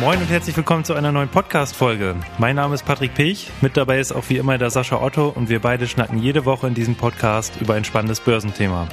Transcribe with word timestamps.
Moin 0.00 0.20
und 0.20 0.30
herzlich 0.30 0.56
willkommen 0.56 0.84
zu 0.84 0.94
einer 0.94 1.10
neuen 1.10 1.28
Podcast-Folge. 1.28 2.14
Mein 2.38 2.54
Name 2.54 2.76
ist 2.76 2.84
Patrick 2.84 3.14
Pech, 3.14 3.50
mit 3.60 3.76
dabei 3.76 3.98
ist 3.98 4.12
auch 4.12 4.28
wie 4.28 4.36
immer 4.36 4.56
der 4.56 4.70
Sascha 4.70 5.02
Otto 5.02 5.28
und 5.28 5.48
wir 5.48 5.58
beide 5.58 5.88
schnacken 5.88 6.22
jede 6.22 6.44
Woche 6.44 6.68
in 6.68 6.74
diesem 6.74 6.94
Podcast 6.94 7.60
über 7.60 7.74
ein 7.74 7.82
spannendes 7.82 8.20
Börsenthema. 8.20 8.86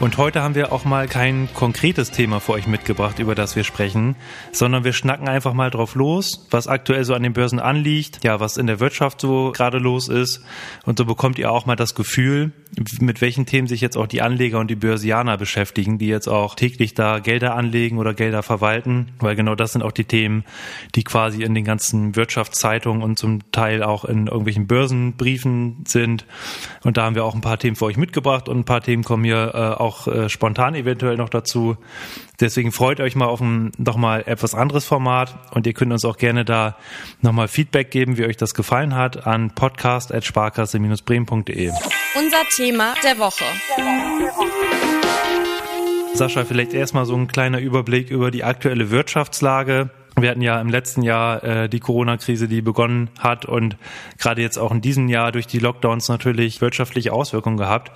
Und 0.00 0.16
heute 0.16 0.42
haben 0.42 0.54
wir 0.54 0.72
auch 0.72 0.86
mal 0.86 1.06
kein 1.06 1.50
konkretes 1.52 2.12
Thema 2.12 2.40
für 2.40 2.52
euch 2.52 2.66
mitgebracht, 2.66 3.18
über 3.18 3.34
das 3.34 3.56
wir 3.56 3.64
sprechen, 3.64 4.16
sondern 4.50 4.84
wir 4.84 4.94
schnacken 4.94 5.28
einfach 5.28 5.52
mal 5.52 5.68
drauf 5.68 5.94
los, 5.94 6.46
was 6.50 6.66
aktuell 6.66 7.04
so 7.04 7.12
an 7.12 7.24
den 7.24 7.34
Börsen 7.34 7.60
anliegt, 7.60 8.24
ja, 8.24 8.40
was 8.40 8.56
in 8.56 8.66
der 8.66 8.80
Wirtschaft 8.80 9.20
so 9.20 9.52
gerade 9.52 9.76
los 9.76 10.08
ist 10.08 10.42
und 10.86 10.96
so 10.96 11.04
bekommt 11.04 11.38
ihr 11.38 11.52
auch 11.52 11.66
mal 11.66 11.76
das 11.76 11.94
Gefühl, 11.94 12.52
mit 13.00 13.20
welchen 13.20 13.44
Themen 13.44 13.66
sich 13.66 13.82
jetzt 13.82 13.96
auch 13.96 14.06
die 14.06 14.22
Anleger 14.22 14.58
und 14.60 14.70
die 14.70 14.76
Börsianer 14.76 15.36
beschäftigen, 15.36 15.98
die 15.98 16.06
jetzt 16.08 16.28
auch 16.28 16.54
täglich 16.54 16.94
da 16.94 17.18
Gelder 17.18 17.54
anlegen 17.54 17.98
oder 17.98 18.14
Gelder 18.14 18.42
verwalten, 18.42 19.12
weil 19.18 19.36
genau 19.36 19.54
das 19.54 19.72
sind 19.72 19.82
auch 19.82 19.92
die 19.92 20.04
Themen, 20.04 20.37
die 20.94 21.04
quasi 21.04 21.42
in 21.42 21.54
den 21.54 21.64
ganzen 21.64 22.16
Wirtschaftszeitungen 22.16 23.02
und 23.02 23.18
zum 23.18 23.50
Teil 23.52 23.82
auch 23.82 24.04
in 24.04 24.26
irgendwelchen 24.26 24.66
Börsenbriefen 24.66 25.84
sind. 25.86 26.24
Und 26.84 26.96
da 26.96 27.04
haben 27.04 27.14
wir 27.14 27.24
auch 27.24 27.34
ein 27.34 27.40
paar 27.40 27.58
Themen 27.58 27.76
für 27.76 27.86
euch 27.86 27.96
mitgebracht 27.96 28.48
und 28.48 28.58
ein 28.58 28.64
paar 28.64 28.80
Themen 28.80 29.04
kommen 29.04 29.24
hier 29.24 29.52
äh, 29.54 29.80
auch 29.80 30.06
äh, 30.06 30.28
spontan 30.28 30.74
eventuell 30.74 31.16
noch 31.16 31.28
dazu. 31.28 31.76
Deswegen 32.40 32.70
freut 32.70 33.00
euch 33.00 33.16
mal 33.16 33.26
auf 33.26 33.40
ein 33.40 33.72
nochmal 33.78 34.22
etwas 34.26 34.54
anderes 34.54 34.84
Format 34.84 35.36
und 35.50 35.66
ihr 35.66 35.72
könnt 35.72 35.92
uns 35.92 36.04
auch 36.04 36.16
gerne 36.16 36.44
da 36.44 36.76
nochmal 37.20 37.48
Feedback 37.48 37.90
geben, 37.90 38.16
wie 38.16 38.26
euch 38.26 38.36
das 38.36 38.54
gefallen 38.54 38.94
hat, 38.94 39.26
an 39.26 39.50
podcast.sparkasse-bremen.de. 39.54 41.72
Unser 42.16 42.44
Thema 42.54 42.94
der 43.02 43.18
Woche. 43.18 43.42
Sascha, 46.14 46.44
vielleicht 46.44 46.74
erstmal 46.74 47.06
so 47.06 47.14
ein 47.14 47.28
kleiner 47.28 47.60
Überblick 47.60 48.10
über 48.10 48.30
die 48.30 48.44
aktuelle 48.44 48.90
Wirtschaftslage. 48.90 49.88
Wir 50.22 50.30
hatten 50.30 50.42
ja 50.42 50.60
im 50.60 50.68
letzten 50.68 51.02
Jahr 51.02 51.42
äh, 51.44 51.68
die 51.68 51.80
Corona-Krise, 51.80 52.48
die 52.48 52.60
begonnen 52.60 53.10
hat 53.18 53.44
und 53.44 53.76
gerade 54.18 54.42
jetzt 54.42 54.58
auch 54.58 54.72
in 54.72 54.80
diesem 54.80 55.08
Jahr 55.08 55.32
durch 55.32 55.46
die 55.46 55.58
Lockdowns 55.58 56.08
natürlich 56.08 56.60
wirtschaftliche 56.60 57.12
Auswirkungen 57.12 57.56
gehabt. 57.56 57.92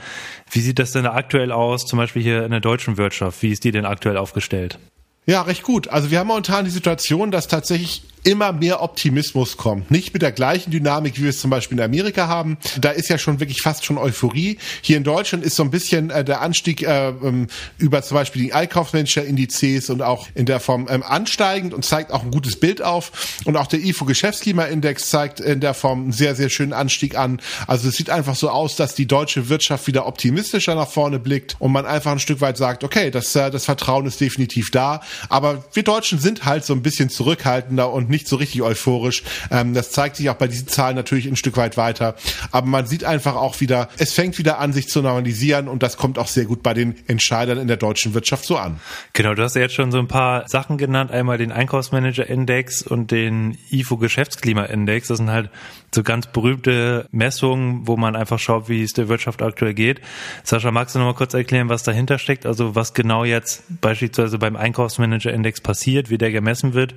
Wie 0.51 0.61
sieht 0.61 0.79
das 0.79 0.93
denn 0.93 1.07
aktuell 1.07 1.53
aus, 1.53 1.87
zum 1.87 1.99
Beispiel 1.99 2.23
hier 2.23 2.45
in 2.45 2.51
der 2.51 2.61
deutschen 2.61 2.97
Wirtschaft? 2.97 3.43
Wie 3.43 3.51
ist 3.51 3.65
die 3.65 3.73
denn 3.73 3.85
aktuell 3.85 4.17
aufgestellt? 4.17 4.79
Ja, 5.27 5.43
recht 5.43 5.63
gut. 5.63 5.89
Also 5.89 6.11
wir 6.11 6.19
haben 6.19 6.27
momentan 6.27 6.65
die 6.65 6.71
Situation, 6.71 7.31
dass 7.31 7.47
tatsächlich 7.47 8.03
immer 8.25 8.53
mehr 8.53 8.83
Optimismus 8.83 9.57
kommt. 9.57 9.91
Nicht 9.91 10.13
mit 10.13 10.23
der 10.23 10.33
gleichen 10.33 10.71
Dynamik, 10.71 11.19
wie 11.19 11.23
wir 11.23 11.31
es 11.31 11.41
zum 11.41 11.51
Beispiel 11.51 11.79
in 11.79 11.85
Amerika 11.85 12.29
haben. 12.29 12.59
Da 12.81 12.91
ist 12.91 13.09
ja 13.09 13.19
schon 13.19 13.41
wirklich 13.41 13.63
fast 13.63 13.85
schon 13.85 13.99
Euphorie. 13.99 14.59
Hier 14.81 14.97
in 14.97 15.05
Deutschland 15.05 15.45
ist 15.45 15.57
so 15.57 15.63
ein 15.63 15.71
bisschen 15.71 16.11
äh, 16.11 16.25
der 16.25 16.41
Anstieg 16.41 16.83
äh, 16.83 17.09
ähm, 17.09 17.49
über 17.79 18.03
zum 18.03 18.17
Beispiel 18.17 18.43
die 18.43 18.53
Einkaufsmanager-Indizes 18.53 19.91
und 19.91 20.03
auch 20.03 20.29
in 20.35 20.47
der 20.47 20.61
Form 20.61 20.87
ähm, 20.89 21.03
ansteigend 21.03 21.75
und 21.75 21.85
zeigt 21.85 22.13
auch 22.13 22.23
ein 22.23 22.31
gutes 22.31 22.57
Bild 22.57 22.83
auf. 22.83 23.41
Und 23.45 23.57
auch 23.57 23.67
der 23.67 23.81
IFO-Geschäftsklimaindex 23.81 25.11
zeigt 25.11 25.41
in 25.41 25.61
der 25.61 25.75
Form 25.75 26.03
einen 26.03 26.13
sehr, 26.13 26.37
sehr 26.37 26.51
schönen 26.51 26.73
Anstieg 26.73 27.17
an. 27.17 27.41
Also 27.67 27.89
es 27.89 27.97
sieht 27.97 28.11
einfach 28.11 28.37
so 28.37 28.51
aus, 28.51 28.77
dass 28.77 28.95
die 28.95 29.07
deutsche 29.07 29.49
Wirtschaft 29.49 29.87
wieder 29.87 30.07
optimistischer 30.07 30.75
nach 30.75 30.89
vorne 30.89 31.19
blickt 31.19 31.57
und 31.59 31.73
man 31.73 31.87
einfach 31.87 32.13
ein 32.13 32.21
Stück 32.21 32.41
weit 32.41 32.57
sagt, 32.57 32.85
okay, 32.85 33.11
das, 33.11 33.35
äh, 33.35 33.51
das 33.51 33.65
Vertrauen 33.65 34.07
ist 34.07 34.21
definitiv 34.21 34.71
da. 34.71 35.01
Aber 35.29 35.65
wir 35.73 35.83
Deutschen 35.83 36.21
sind 36.21 36.45
halt 36.45 36.65
so 36.65 36.73
ein 36.73 36.83
bisschen 36.83 37.09
zurückhaltender 37.09 37.93
und 37.93 38.12
nicht 38.13 38.29
so 38.29 38.37
richtig 38.37 38.63
euphorisch. 38.63 39.25
Ähm, 39.51 39.75
das 39.75 39.91
zeigt 39.91 40.15
sich 40.15 40.31
auch 40.31 40.37
bei 40.37 40.47
diesen 40.47 40.69
Zahlen 40.69 40.95
natürlich 40.95 41.27
ein 41.27 41.35
Stück 41.35 41.57
weit 41.57 41.77
weiter. 41.77 42.15
Aber 42.53 42.69
man 42.69 42.87
sieht 42.87 43.03
einfach 43.03 43.35
auch 43.35 43.61
wieder, 43.61 43.89
es 43.99 44.13
fängt 44.13 44.39
wieder 44.39 44.61
an, 44.61 44.73
sich 44.73 44.89
zu 44.89 45.03
normalisieren 45.03 45.67
und 45.67 45.83
das 45.83 45.97
kommt 45.97 46.19
auch 46.19 46.29
sehr 46.29 46.45
gut 46.45 46.63
bei 46.63 46.75
den 46.75 46.95
Entscheidern 47.09 47.59
in 47.59 47.67
der 47.67 47.77
deutschen 47.77 48.15
Wirtschaft 48.15 48.45
so 48.45 48.57
an. 48.57 48.79
Genau, 49.15 49.35
du 49.35 49.43
hast 49.43 49.57
ja 49.57 49.63
jetzt 49.63 49.75
schon 49.75 49.91
so 49.91 49.99
ein 49.99 50.07
paar 50.07 50.49
Sachen 50.49 50.79
genannt. 50.79 51.11
Einmal 51.11 51.39
den 51.39 51.51
Einkaufsmanager-Index 51.51 52.83
und 52.83 53.11
den 53.11 53.59
IFO-Geschäftsklimaindex. 53.71 55.09
Das 55.09 55.19
sind 55.19 55.31
halt 55.31 55.51
so 55.95 56.03
ganz 56.03 56.27
berühmte 56.27 57.07
Messungen, 57.13 57.87
wo 57.87 57.97
man 57.97 58.17
einfach 58.17 58.39
schaut, 58.39 58.69
wie 58.69 58.83
es 58.83 58.93
der 58.93 59.09
Wirtschaft 59.09 59.43
aktuell 59.43 59.75
geht. 59.75 60.01
Sascha, 60.43 60.71
magst 60.71 60.95
du 60.95 60.99
noch 60.99 61.07
mal 61.07 61.15
kurz 61.15 61.35
erklären, 61.35 61.69
was 61.69 61.83
dahinter 61.83 62.19
steckt? 62.19 62.47
Also 62.47 62.75
was 62.75 62.95
genau 62.95 63.25
jetzt 63.25 63.63
beispielsweise 63.81 64.39
beim 64.39 64.57
Einkaufsmanager-Index 64.57 65.61
passiert, 65.61 66.09
wie 66.09 66.19
der 66.19 66.33
gemessen 66.33 66.73
wird 66.73 66.95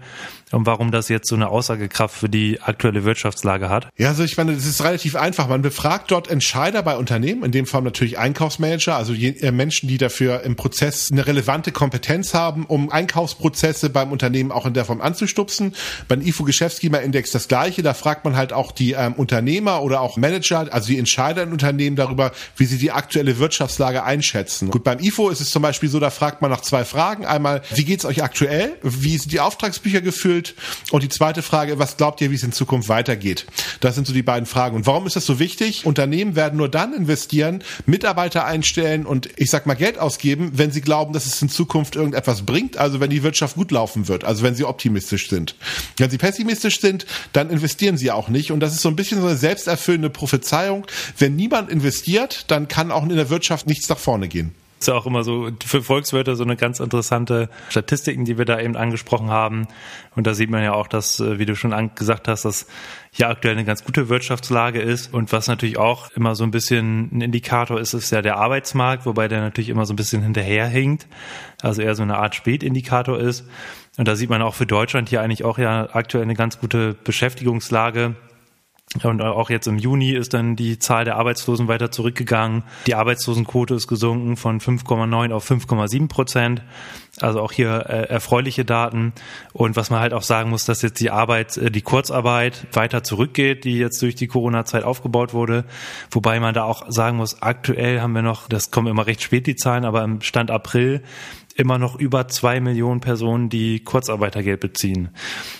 und 0.51 0.65
warum 0.65 0.91
das 0.91 1.09
jetzt 1.09 1.27
so 1.27 1.35
eine 1.35 1.49
Aussagekraft 1.49 2.15
für 2.15 2.29
die 2.29 2.61
aktuelle 2.61 3.03
Wirtschaftslage 3.03 3.69
hat? 3.69 3.89
Ja, 3.97 4.09
also 4.09 4.23
ich 4.23 4.37
meine, 4.37 4.53
das 4.53 4.65
ist 4.65 4.83
relativ 4.83 5.15
einfach. 5.15 5.49
Man 5.49 5.61
befragt 5.61 6.11
dort 6.11 6.29
Entscheider 6.29 6.81
bei 6.81 6.95
Unternehmen, 6.95 7.43
in 7.43 7.51
dem 7.51 7.65
Fall 7.65 7.81
natürlich 7.81 8.17
Einkaufsmanager, 8.17 8.95
also 8.95 9.13
äh, 9.13 9.51
Menschen, 9.51 9.89
die 9.89 9.97
dafür 9.97 10.43
im 10.43 10.55
Prozess 10.55 11.11
eine 11.11 11.27
relevante 11.27 11.71
Kompetenz 11.71 12.33
haben, 12.33 12.65
um 12.65 12.89
Einkaufsprozesse 12.89 13.89
beim 13.89 14.11
Unternehmen 14.11 14.51
auch 14.51 14.65
in 14.65 14.73
der 14.73 14.85
Form 14.85 15.01
anzustupsen. 15.01 15.75
Beim 16.07 16.21
IFO-Geschäftsklimaindex 16.21 17.31
das 17.31 17.47
gleiche. 17.49 17.83
Da 17.83 17.93
fragt 17.93 18.23
man 18.23 18.37
halt 18.37 18.53
auch 18.53 18.71
die 18.71 18.84
ähm, 18.93 19.13
Unternehmer 19.13 19.81
oder 19.81 20.01
auch 20.01 20.17
Manager, 20.17 20.67
also 20.71 20.87
die 20.87 20.97
Entscheider 20.97 21.43
in 21.43 21.51
Unternehmen 21.51 21.95
darüber, 21.95 22.31
wie 22.57 22.65
sie 22.65 22.77
die 22.77 22.91
aktuelle 22.91 23.39
Wirtschaftslage 23.39 24.03
einschätzen. 24.03 24.71
Gut, 24.71 24.83
beim 24.83 24.99
IFO 24.99 25.29
ist 25.29 25.41
es 25.41 25.49
zum 25.49 25.61
Beispiel 25.61 25.89
so, 25.89 25.99
da 25.99 26.09
fragt 26.09 26.41
man 26.41 26.51
nach 26.51 26.61
zwei 26.61 26.85
Fragen. 26.85 27.25
Einmal, 27.25 27.61
wie 27.73 27.85
geht's 27.85 28.05
euch 28.05 28.23
aktuell? 28.23 28.77
Wie 28.83 29.17
sind 29.17 29.31
die 29.31 29.39
Auftragsbücher 29.39 30.01
gefüllt? 30.01 30.55
Und 30.91 31.03
die 31.03 31.09
zweite 31.09 31.41
Frage, 31.41 31.79
was 31.79 31.97
glaubt 31.97 32.21
ihr, 32.21 32.31
wie 32.31 32.35
es 32.35 32.43
in 32.43 32.51
Zukunft 32.51 32.89
weitergeht? 32.89 33.45
Das 33.79 33.95
sind 33.95 34.07
so 34.07 34.13
die 34.13 34.23
beiden 34.23 34.45
Fragen. 34.45 34.75
Und 34.75 34.87
warum 34.87 35.07
ist 35.07 35.15
das 35.15 35.25
so 35.25 35.39
wichtig? 35.39 35.85
Unternehmen 35.85 36.35
werden 36.35 36.57
nur 36.57 36.69
dann 36.69 36.93
investieren, 36.93 37.63
Mitarbeiter 37.85 38.45
einstellen 38.45 39.05
und 39.05 39.29
ich 39.37 39.49
sag 39.49 39.65
mal 39.65 39.75
Geld 39.75 39.97
ausgeben, 39.97 40.51
wenn 40.55 40.71
sie 40.71 40.81
glauben, 40.81 41.13
dass 41.13 41.25
es 41.25 41.41
in 41.41 41.49
Zukunft 41.49 41.95
irgendetwas 41.95 42.43
bringt, 42.43 42.77
also 42.77 42.99
wenn 42.99 43.09
die 43.09 43.23
Wirtschaft 43.23 43.55
gut 43.55 43.71
laufen 43.71 44.07
wird, 44.07 44.23
also 44.23 44.43
wenn 44.43 44.55
sie 44.55 44.65
optimistisch 44.65 45.29
sind. 45.29 45.55
Wenn 45.97 46.09
sie 46.09 46.17
pessimistisch 46.17 46.79
sind, 46.79 47.05
dann 47.33 47.49
investieren 47.49 47.97
sie 47.97 48.11
auch 48.11 48.27
nicht. 48.29 48.51
Und 48.51 48.59
das 48.59 48.74
ist 48.75 48.81
so 48.81 48.89
ein 48.89 48.95
bisschen 48.95 49.21
so 49.21 49.27
eine 49.27 49.37
selbsterfüllende 49.37 50.09
Prophezeiung. 50.09 50.85
Wenn 51.17 51.35
niemand 51.35 51.69
investiert, 51.69 52.51
dann 52.51 52.67
kann 52.67 52.91
auch 52.91 53.03
in 53.03 53.09
der 53.09 53.29
Wirtschaft 53.29 53.67
nichts 53.67 53.89
nach 53.89 53.99
vorne 53.99 54.27
gehen 54.27 54.53
ist 54.85 54.89
ja 54.89 54.93
auch 54.93 55.07
immer 55.07 55.23
so 55.23 55.49
für 55.65 55.81
Volkswirte 55.81 56.35
so 56.35 56.43
eine 56.43 56.55
ganz 56.55 56.79
interessante 56.79 57.49
Statistiken, 57.69 58.23
die 58.23 58.37
wir 58.37 58.45
da 58.45 58.59
eben 58.59 58.75
angesprochen 58.75 59.29
haben. 59.29 59.67
Und 60.15 60.27
da 60.27 60.35
sieht 60.35 60.51
man 60.51 60.63
ja 60.63 60.73
auch, 60.73 60.87
dass, 60.87 61.19
äh, 61.19 61.39
wie 61.39 61.47
du 61.47 61.55
schon 61.55 61.91
gesagt 61.95 62.27
hast, 62.27 62.45
dass 62.45 62.67
hier 63.11 63.29
aktuell 63.29 63.55
eine 63.55 63.65
ganz 63.65 63.83
gute 63.83 64.09
Wirtschaftslage 64.09 64.79
ist. 64.79 65.11
Und 65.11 65.31
was 65.31 65.47
natürlich 65.47 65.77
auch 65.77 66.11
immer 66.11 66.35
so 66.35 66.43
ein 66.43 66.51
bisschen 66.51 67.09
ein 67.11 67.21
Indikator 67.21 67.79
ist, 67.79 67.95
ist 67.95 68.11
ja 68.11 68.21
der 68.21 68.37
Arbeitsmarkt, 68.37 69.07
wobei 69.07 69.27
der 69.27 69.41
natürlich 69.41 69.69
immer 69.69 69.87
so 69.87 69.93
ein 69.93 69.95
bisschen 69.95 70.21
hinterherhinkt. 70.21 71.07
Also 71.63 71.81
eher 71.81 71.95
so 71.95 72.03
eine 72.03 72.17
Art 72.17 72.35
Spätindikator 72.35 73.17
ist. 73.19 73.47
Und 73.97 74.07
da 74.07 74.15
sieht 74.15 74.29
man 74.29 74.43
auch 74.43 74.53
für 74.53 74.67
Deutschland 74.67 75.09
hier 75.09 75.21
eigentlich 75.21 75.45
auch 75.45 75.57
ja 75.57 75.89
aktuell 75.93 76.23
eine 76.23 76.35
ganz 76.35 76.59
gute 76.59 76.93
Beschäftigungslage. 76.93 78.15
Und 79.03 79.21
auch 79.21 79.49
jetzt 79.49 79.67
im 79.67 79.77
Juni 79.77 80.11
ist 80.11 80.33
dann 80.33 80.55
die 80.55 80.79
Zahl 80.79 81.03
der 81.03 81.17
Arbeitslosen 81.17 81.67
weiter 81.67 81.91
zurückgegangen. 81.91 82.63
Die 82.87 82.95
Arbeitslosenquote 82.95 83.75
ist 83.75 83.87
gesunken 83.87 84.37
von 84.37 84.61
5,9 84.61 85.33
auf 85.33 85.49
5,7 85.49 86.07
Prozent. 86.07 86.61
Also 87.19 87.41
auch 87.41 87.51
hier 87.51 87.85
äh, 87.89 88.09
erfreuliche 88.09 88.63
Daten. 88.63 89.13
Und 89.53 89.75
was 89.75 89.89
man 89.89 89.99
halt 89.99 90.13
auch 90.13 90.21
sagen 90.21 90.49
muss, 90.49 90.65
dass 90.65 90.81
jetzt 90.81 90.99
die 91.01 91.11
Arbeit, 91.11 91.57
äh, 91.57 91.71
die 91.71 91.81
Kurzarbeit 91.81 92.67
weiter 92.73 93.03
zurückgeht, 93.03 93.65
die 93.65 93.77
jetzt 93.77 94.01
durch 94.01 94.15
die 94.15 94.27
Corona-Zeit 94.27 94.83
aufgebaut 94.83 95.33
wurde. 95.33 95.65
Wobei 96.11 96.39
man 96.39 96.53
da 96.53 96.63
auch 96.63 96.89
sagen 96.89 97.17
muss, 97.17 97.41
aktuell 97.41 97.99
haben 97.99 98.13
wir 98.13 98.21
noch, 98.21 98.47
das 98.47 98.71
kommen 98.71 98.87
immer 98.87 99.07
recht 99.07 99.21
spät 99.21 99.45
die 99.47 99.55
Zahlen, 99.55 99.83
aber 99.83 100.03
im 100.03 100.21
Stand 100.21 100.51
April 100.51 101.03
immer 101.55 101.77
noch 101.77 101.95
über 101.95 102.27
zwei 102.27 102.59
Millionen 102.59 102.99
Personen, 102.99 103.49
die 103.49 103.83
Kurzarbeitergeld 103.83 104.59
beziehen. 104.59 105.09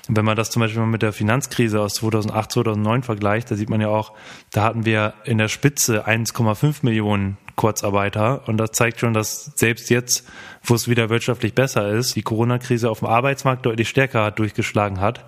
Und 0.07 0.17
wenn 0.17 0.25
man 0.25 0.35
das 0.35 0.51
zum 0.51 0.59
Beispiel 0.59 0.81
mal 0.81 0.87
mit 0.87 1.01
der 1.01 1.13
Finanzkrise 1.13 1.81
aus 1.81 1.95
2008, 1.95 2.51
2009 2.51 3.03
vergleicht, 3.03 3.49
da 3.49 3.55
sieht 3.55 3.69
man 3.69 3.81
ja 3.81 3.87
auch, 3.87 4.13
da 4.51 4.63
hatten 4.63 4.85
wir 4.85 5.13
in 5.23 5.37
der 5.37 5.47
Spitze 5.47 6.05
1,5 6.05 6.79
Millionen 6.81 7.37
Kurzarbeiter. 7.55 8.47
Und 8.47 8.57
das 8.57 8.73
zeigt 8.73 8.99
schon, 8.99 9.13
dass 9.13 9.53
selbst 9.55 9.89
jetzt, 9.89 10.27
wo 10.63 10.75
es 10.75 10.89
wieder 10.89 11.09
wirtschaftlich 11.09 11.53
besser 11.53 11.89
ist, 11.89 12.15
die 12.15 12.23
Corona-Krise 12.23 12.89
auf 12.89 12.99
dem 12.99 13.07
Arbeitsmarkt 13.07 13.65
deutlich 13.65 13.87
stärker 13.87 14.31
durchgeschlagen 14.31 14.99
hat. 14.99 15.25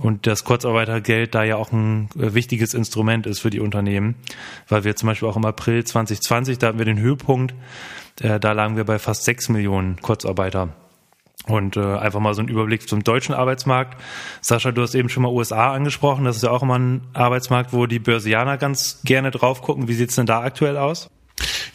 Und 0.00 0.26
das 0.26 0.42
Kurzarbeitergeld 0.44 1.34
da 1.34 1.44
ja 1.44 1.56
auch 1.56 1.70
ein 1.70 2.08
äh, 2.18 2.34
wichtiges 2.34 2.74
Instrument 2.74 3.26
ist 3.26 3.40
für 3.40 3.50
die 3.50 3.60
Unternehmen, 3.60 4.16
weil 4.68 4.84
wir 4.84 4.96
zum 4.96 5.06
Beispiel 5.06 5.28
auch 5.28 5.36
im 5.36 5.44
April 5.44 5.84
2020, 5.84 6.58
da 6.58 6.68
hatten 6.68 6.78
wir 6.78 6.84
den 6.84 6.98
Höhepunkt, 6.98 7.54
äh, 8.20 8.40
da 8.40 8.52
lagen 8.52 8.76
wir 8.76 8.84
bei 8.84 8.98
fast 8.98 9.24
sechs 9.24 9.48
Millionen 9.48 10.00
Kurzarbeiter. 10.00 10.70
Und 11.46 11.76
äh, 11.76 11.80
einfach 11.80 12.20
mal 12.20 12.34
so 12.34 12.40
ein 12.40 12.48
Überblick 12.48 12.88
zum 12.88 13.04
deutschen 13.04 13.34
Arbeitsmarkt. 13.34 14.00
Sascha, 14.40 14.72
du 14.72 14.80
hast 14.80 14.94
eben 14.94 15.10
schon 15.10 15.22
mal 15.22 15.28
USA 15.28 15.74
angesprochen. 15.74 16.24
Das 16.24 16.36
ist 16.36 16.42
ja 16.42 16.50
auch 16.50 16.62
immer 16.62 16.78
ein 16.78 17.02
Arbeitsmarkt, 17.12 17.74
wo 17.74 17.84
die 17.84 17.98
Börsianer 17.98 18.56
ganz 18.56 19.02
gerne 19.04 19.30
drauf 19.30 19.60
gucken. 19.60 19.86
Wie 19.86 19.92
sieht's 19.92 20.14
denn 20.14 20.24
da 20.24 20.40
aktuell 20.40 20.78
aus? 20.78 21.10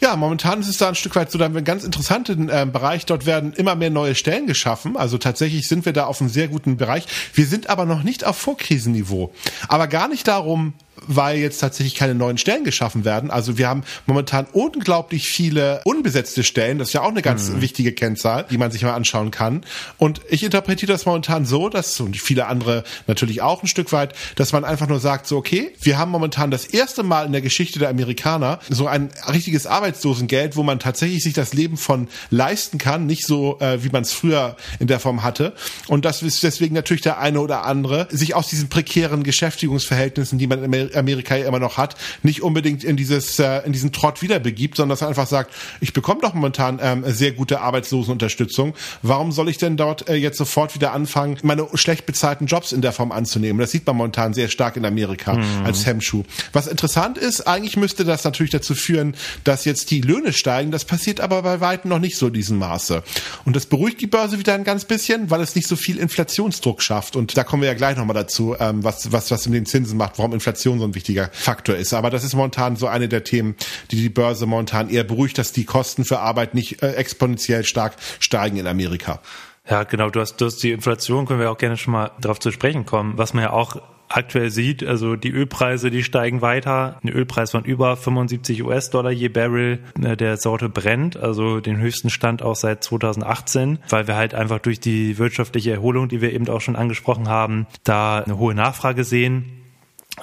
Ja, 0.00 0.16
momentan 0.16 0.60
ist 0.60 0.68
es 0.68 0.78
da 0.78 0.88
ein 0.88 0.94
Stück 0.94 1.14
weit 1.14 1.30
so, 1.30 1.38
da 1.38 1.44
haben 1.44 1.54
wir 1.54 1.58
einen 1.58 1.66
ganz 1.66 1.84
interessanten 1.84 2.48
äh, 2.48 2.66
Bereich. 2.70 3.04
Dort 3.04 3.26
werden 3.26 3.52
immer 3.52 3.74
mehr 3.74 3.90
neue 3.90 4.14
Stellen 4.14 4.46
geschaffen. 4.46 4.96
Also 4.96 5.18
tatsächlich 5.18 5.68
sind 5.68 5.84
wir 5.84 5.92
da 5.92 6.06
auf 6.06 6.20
einem 6.20 6.30
sehr 6.30 6.48
guten 6.48 6.78
Bereich. 6.78 7.06
Wir 7.34 7.46
sind 7.46 7.68
aber 7.68 7.84
noch 7.84 8.02
nicht 8.02 8.24
auf 8.24 8.38
Vorkrisenniveau. 8.38 9.32
Aber 9.68 9.88
gar 9.88 10.08
nicht 10.08 10.26
darum, 10.26 10.72
weil 11.06 11.38
jetzt 11.38 11.58
tatsächlich 11.58 11.94
keine 11.94 12.14
neuen 12.14 12.38
Stellen 12.38 12.64
geschaffen 12.64 13.04
werden. 13.04 13.30
Also 13.30 13.58
wir 13.58 13.68
haben 13.68 13.82
momentan 14.06 14.46
unglaublich 14.52 15.28
viele 15.28 15.80
unbesetzte 15.84 16.42
Stellen. 16.44 16.78
Das 16.78 16.88
ist 16.88 16.94
ja 16.94 17.02
auch 17.02 17.08
eine 17.08 17.22
ganz 17.22 17.48
mhm. 17.48 17.60
wichtige 17.60 17.92
Kennzahl, 17.92 18.46
die 18.50 18.58
man 18.58 18.70
sich 18.70 18.82
mal 18.82 18.94
anschauen 18.94 19.30
kann. 19.30 19.62
Und 19.98 20.20
ich 20.28 20.42
interpretiere 20.42 20.92
das 20.92 21.06
momentan 21.06 21.46
so, 21.46 21.68
dass, 21.68 21.98
und 22.00 22.16
viele 22.16 22.46
andere 22.46 22.84
natürlich 23.06 23.42
auch 23.42 23.62
ein 23.62 23.66
Stück 23.66 23.92
weit, 23.92 24.14
dass 24.36 24.52
man 24.52 24.64
einfach 24.64 24.88
nur 24.88 25.00
sagt, 25.00 25.26
so, 25.26 25.36
okay, 25.36 25.72
wir 25.80 25.98
haben 25.98 26.10
momentan 26.10 26.50
das 26.50 26.64
erste 26.64 27.02
Mal 27.02 27.26
in 27.26 27.32
der 27.32 27.42
Geschichte 27.42 27.78
der 27.78 27.88
Amerikaner 27.88 28.60
so 28.68 28.86
ein 28.86 29.10
richtiges 29.32 29.66
Arbeitslosengeld, 29.66 30.56
wo 30.56 30.62
man 30.62 30.78
tatsächlich 30.78 31.22
sich 31.22 31.34
das 31.34 31.52
Leben 31.52 31.76
von 31.76 32.08
leisten 32.30 32.78
kann, 32.78 33.06
nicht 33.06 33.26
so, 33.26 33.58
äh, 33.60 33.82
wie 33.82 33.90
man 33.90 34.02
es 34.02 34.12
früher 34.12 34.56
in 34.78 34.86
der 34.86 35.00
Form 35.00 35.22
hatte. 35.22 35.54
Und 35.88 36.04
das 36.04 36.22
ist 36.22 36.42
deswegen 36.42 36.74
natürlich 36.74 37.02
der 37.02 37.18
eine 37.18 37.40
oder 37.40 37.64
andere 37.64 38.08
sich 38.10 38.34
aus 38.34 38.48
diesen 38.48 38.68
prekären 38.68 39.22
Beschäftigungsverhältnissen, 39.22 40.38
die 40.38 40.46
man 40.46 40.62
in 40.64 40.89
Amerika 40.94 41.36
ja 41.36 41.46
immer 41.46 41.58
noch 41.58 41.76
hat, 41.76 41.96
nicht 42.22 42.42
unbedingt 42.42 42.84
in 42.84 42.96
dieses 42.96 43.38
äh, 43.38 43.60
in 43.64 43.72
diesen 43.72 43.92
Trott 43.92 44.22
wieder 44.22 44.38
begibt, 44.38 44.76
sondern 44.76 44.90
dass 44.90 45.02
er 45.02 45.08
einfach 45.08 45.26
sagt, 45.26 45.52
ich 45.80 45.92
bekomme 45.92 46.20
doch 46.20 46.34
momentan 46.34 46.78
ähm, 46.82 47.04
sehr 47.06 47.32
gute 47.32 47.60
Arbeitslosenunterstützung. 47.60 48.74
Warum 49.02 49.32
soll 49.32 49.48
ich 49.48 49.58
denn 49.58 49.76
dort 49.76 50.08
äh, 50.08 50.14
jetzt 50.14 50.38
sofort 50.38 50.74
wieder 50.74 50.92
anfangen, 50.92 51.38
meine 51.42 51.66
schlecht 51.74 52.06
bezahlten 52.06 52.46
Jobs 52.46 52.72
in 52.72 52.82
der 52.82 52.92
Form 52.92 53.12
anzunehmen? 53.12 53.60
Das 53.60 53.70
sieht 53.70 53.86
man 53.86 53.96
momentan 53.96 54.34
sehr 54.34 54.48
stark 54.48 54.76
in 54.76 54.84
Amerika 54.84 55.34
mhm. 55.34 55.64
als 55.64 55.86
Hemmschuh. 55.86 56.24
Was 56.52 56.66
interessant 56.66 57.18
ist, 57.18 57.46
eigentlich 57.46 57.76
müsste 57.76 58.04
das 58.04 58.24
natürlich 58.24 58.52
dazu 58.52 58.74
führen, 58.74 59.14
dass 59.44 59.64
jetzt 59.64 59.90
die 59.90 60.00
Löhne 60.00 60.32
steigen. 60.32 60.70
Das 60.70 60.84
passiert 60.84 61.20
aber 61.20 61.42
bei 61.42 61.60
weitem 61.60 61.90
noch 61.90 61.98
nicht 61.98 62.16
so 62.16 62.28
in 62.28 62.34
diesem 62.34 62.58
Maße. 62.58 63.02
Und 63.44 63.56
das 63.56 63.66
beruhigt 63.66 64.00
die 64.00 64.06
Börse 64.06 64.38
wieder 64.38 64.54
ein 64.54 64.64
ganz 64.64 64.84
bisschen, 64.84 65.30
weil 65.30 65.40
es 65.40 65.54
nicht 65.54 65.68
so 65.68 65.76
viel 65.76 65.98
Inflationsdruck 65.98 66.82
schafft. 66.82 67.16
Und 67.16 67.36
da 67.36 67.44
kommen 67.44 67.62
wir 67.62 67.68
ja 67.68 67.74
gleich 67.74 67.96
nochmal 67.96 68.14
dazu, 68.14 68.56
ähm, 68.58 68.84
was, 68.84 69.12
was, 69.12 69.30
was 69.30 69.46
in 69.46 69.52
den 69.52 69.66
Zinsen 69.66 69.96
macht, 69.96 70.18
warum 70.18 70.32
Inflation 70.32 70.69
so 70.78 70.84
ein 70.84 70.94
wichtiger 70.94 71.30
Faktor 71.32 71.76
ist. 71.76 71.92
Aber 71.92 72.10
das 72.10 72.24
ist 72.24 72.34
momentan 72.34 72.76
so 72.76 72.86
eine 72.86 73.08
der 73.08 73.24
Themen, 73.24 73.56
die 73.90 73.96
die 73.96 74.08
Börse 74.08 74.46
momentan 74.46 74.90
eher 74.90 75.04
beruhigt, 75.04 75.38
dass 75.38 75.52
die 75.52 75.64
Kosten 75.64 76.04
für 76.04 76.20
Arbeit 76.20 76.54
nicht 76.54 76.82
äh, 76.82 76.92
exponentiell 76.92 77.64
stark 77.64 77.96
steigen 78.18 78.56
in 78.56 78.66
Amerika. 78.66 79.20
Ja, 79.68 79.84
genau. 79.84 80.10
Du 80.10 80.20
hast, 80.20 80.40
du 80.40 80.46
hast 80.46 80.62
die 80.62 80.72
Inflation, 80.72 81.26
können 81.26 81.40
wir 81.40 81.50
auch 81.50 81.58
gerne 81.58 81.76
schon 81.76 81.92
mal 81.92 82.10
darauf 82.20 82.40
zu 82.40 82.50
sprechen 82.50 82.86
kommen. 82.86 83.16
Was 83.16 83.34
man 83.34 83.44
ja 83.44 83.50
auch 83.52 83.80
aktuell 84.10 84.50
sieht, 84.50 84.84
also 84.84 85.16
die 85.16 85.30
Ölpreise, 85.30 85.90
die 85.90 86.02
steigen 86.02 86.42
weiter. 86.42 86.98
Ein 87.02 87.08
Ölpreis 87.08 87.52
von 87.52 87.64
über 87.64 87.96
75 87.96 88.64
US-Dollar 88.64 89.12
je 89.12 89.28
Barrel 89.28 89.78
äh, 90.02 90.16
der 90.16 90.36
Sorte 90.36 90.68
brennt, 90.68 91.16
also 91.16 91.60
den 91.60 91.78
höchsten 91.78 92.10
Stand 92.10 92.42
auch 92.42 92.56
seit 92.56 92.82
2018, 92.82 93.78
weil 93.88 94.08
wir 94.08 94.16
halt 94.16 94.34
einfach 94.34 94.58
durch 94.58 94.80
die 94.80 95.18
wirtschaftliche 95.18 95.72
Erholung, 95.72 96.08
die 96.08 96.20
wir 96.20 96.32
eben 96.32 96.48
auch 96.48 96.60
schon 96.60 96.76
angesprochen 96.76 97.28
haben, 97.28 97.66
da 97.84 98.18
eine 98.18 98.38
hohe 98.38 98.54
Nachfrage 98.54 99.04
sehen. 99.04 99.59